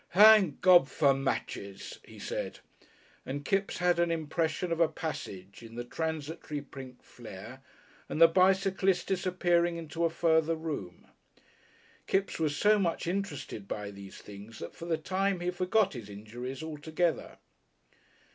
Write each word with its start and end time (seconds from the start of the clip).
"Thank 0.15 0.61
God 0.61 0.89
for 0.89 1.13
matches!" 1.13 1.99
he 2.03 2.17
said, 2.17 2.57
and 3.23 3.45
Kipps 3.45 3.77
had 3.77 3.99
an 3.99 4.09
impression 4.09 4.71
of 4.71 4.79
a 4.79 4.87
passage 4.87 5.61
in 5.61 5.75
the 5.75 5.83
transitory 5.83 6.59
pink 6.63 7.03
flare 7.03 7.61
and 8.09 8.19
the 8.19 8.27
bicyclist 8.27 9.05
disappearing 9.05 9.77
into 9.77 10.03
a 10.03 10.09
further 10.09 10.55
room. 10.55 11.05
Kipps 12.07 12.39
was 12.39 12.57
so 12.57 12.79
much 12.79 13.05
interested 13.05 13.67
by 13.67 13.91
these 13.91 14.17
things 14.17 14.57
that 14.57 14.73
for 14.73 14.85
the 14.85 14.97
time 14.97 15.39
he 15.39 15.51
forgot 15.51 15.93
his 15.93 16.09
injuries 16.09 16.63
altogether. 16.63 17.37